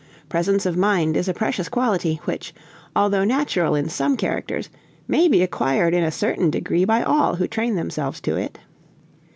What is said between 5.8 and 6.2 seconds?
in a